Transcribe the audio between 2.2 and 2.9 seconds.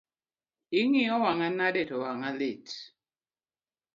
lit?